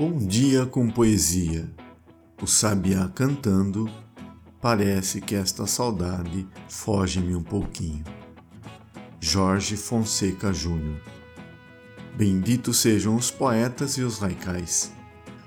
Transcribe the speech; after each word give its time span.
Bom 0.00 0.16
dia 0.16 0.64
com 0.64 0.88
poesia. 0.88 1.70
O 2.40 2.46
sabiá 2.46 3.06
cantando, 3.14 3.86
parece 4.58 5.20
que 5.20 5.34
esta 5.34 5.66
saudade 5.66 6.48
foge-me 6.70 7.36
um 7.36 7.42
pouquinho. 7.42 8.02
Jorge 9.20 9.76
Fonseca 9.76 10.54
Júnior. 10.54 11.02
Benditos 12.16 12.78
sejam 12.78 13.14
os 13.14 13.30
poetas 13.30 13.98
e 13.98 14.02
os 14.02 14.20
laicais 14.20 14.90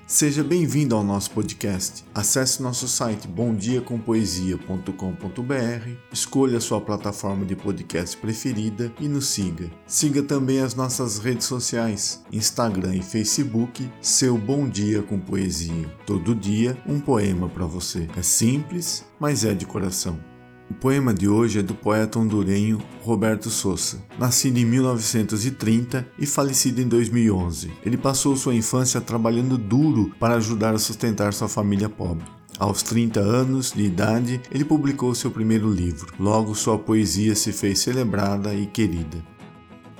Seja 0.06 0.44
bem-vindo 0.44 0.94
ao 0.96 1.04
nosso 1.04 1.32
podcast. 1.32 2.04
Acesse 2.14 2.62
nosso 2.62 2.90
site 2.90 3.26
bomdiacompoesia.com.br, 3.28 5.90
escolha 6.11 6.60
sua 6.60 6.82
plataforma 6.82 7.46
de 7.46 7.56
podcast 7.56 8.18
preferida 8.18 8.92
e 9.00 9.08
nos 9.08 9.28
siga. 9.28 9.71
Siga 9.88 10.21
também 10.21 10.60
as 10.60 10.75
nossas 10.75 11.20
redes 11.20 11.47
sociais, 11.47 12.21
Instagram 12.34 12.96
e 12.96 13.02
Facebook, 13.02 13.89
seu 14.02 14.38
Bom 14.38 14.68
Dia 14.68 15.02
com 15.02 15.18
Poesia. 15.18 15.88
Todo 16.06 16.36
dia 16.36 16.78
um 16.86 17.00
poema 17.00 17.47
para 17.47 17.66
você. 17.66 18.06
É 18.18 18.22
simples, 18.22 19.06
mas 19.18 19.46
é 19.46 19.54
de 19.54 19.66
coração. 19.66 20.32
O 20.73 20.75
poema 20.75 21.13
de 21.13 21.29
hoje 21.29 21.59
é 21.59 21.61
do 21.61 21.75
poeta 21.75 22.18
hondurenho 22.18 22.82
Roberto 23.04 23.47
Sousa, 23.51 24.04
nascido 24.18 24.57
em 24.57 24.65
1930 24.65 26.07
e 26.18 26.25
falecido 26.25 26.82
em 26.82 26.87
2011. 26.87 27.71
Ele 27.86 27.96
passou 27.96 28.36
sua 28.36 28.55
infância 28.55 28.99
trabalhando 28.99 29.55
duro 29.55 30.11
para 30.19 30.33
ajudar 30.33 30.73
a 30.73 30.79
sustentar 30.79 31.32
sua 31.32 31.47
família 31.47 31.87
pobre. 31.87 32.25
Aos 32.58 32.81
30 32.81 33.19
anos 33.19 33.72
de 33.72 33.83
idade, 33.83 34.41
ele 34.52 34.66
publicou 34.66 35.13
seu 35.13 35.30
primeiro 35.30 35.72
livro. 35.72 36.11
Logo, 36.19 36.55
sua 36.55 36.80
poesia 36.80 37.35
se 37.35 37.52
fez 37.52 37.77
celebrada 37.77 38.55
e 38.55 38.65
querida. 38.65 39.23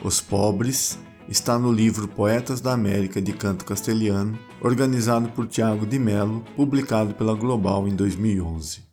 Os 0.03 0.19
Pobres 0.19 0.97
está 1.30 1.59
no 1.59 1.71
livro 1.71 2.08
Poetas 2.08 2.59
da 2.59 2.73
América 2.73 3.21
de 3.21 3.31
Canto 3.31 3.63
Castelhano, 3.63 4.39
organizado 4.59 5.30
por 5.30 5.45
Tiago 5.45 5.85
de 5.85 5.99
Mello, 5.99 6.43
publicado 6.55 7.13
pela 7.13 7.35
Global 7.35 7.87
em 7.87 7.95
2011. 7.95 8.92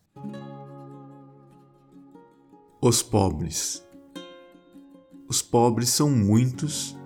Os 2.83 3.03
pobres. 3.03 3.83
Os 5.29 5.43
pobres 5.43 5.91
são 5.91 6.09
muitos 6.09 6.97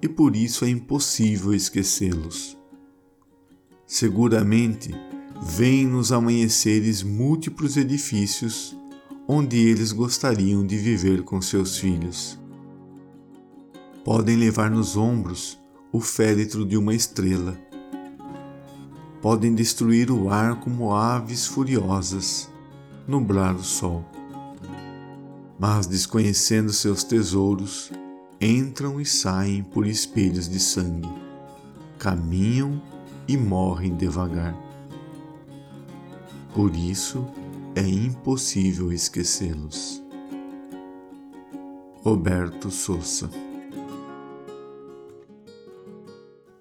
e 0.00 0.08
por 0.08 0.34
isso 0.34 0.64
é 0.64 0.70
impossível 0.70 1.52
esquecê-los. 1.52 2.56
Seguramente 3.86 4.88
vêm 5.42 5.86
nos 5.86 6.10
amanheceres 6.10 7.02
múltiplos 7.02 7.76
edifícios 7.76 8.74
onde 9.28 9.58
eles 9.58 9.92
gostariam 9.92 10.64
de 10.66 10.78
viver 10.78 11.22
com 11.22 11.42
seus 11.42 11.76
filhos. 11.76 12.40
Podem 14.02 14.36
levar 14.36 14.70
nos 14.70 14.96
ombros 14.96 15.58
o 15.92 16.00
féretro 16.00 16.64
de 16.64 16.78
uma 16.78 16.94
estrela. 16.94 17.60
Podem 19.20 19.54
destruir 19.54 20.10
o 20.10 20.30
ar 20.30 20.60
como 20.60 20.94
aves 20.94 21.46
furiosas, 21.46 22.48
nublar 23.06 23.54
o 23.54 23.62
sol 23.62 24.02
mas 25.60 25.86
desconhecendo 25.86 26.72
seus 26.72 27.04
tesouros, 27.04 27.92
entram 28.40 28.98
e 28.98 29.04
saem 29.04 29.62
por 29.62 29.86
espelhos 29.86 30.48
de 30.48 30.58
sangue, 30.58 31.06
caminham 31.98 32.80
e 33.28 33.36
morrem 33.36 33.94
devagar. 33.94 34.56
Por 36.54 36.74
isso 36.74 37.26
é 37.74 37.86
impossível 37.86 38.90
esquecê-los. 38.90 40.02
Roberto 42.02 42.70
Sousa 42.70 43.28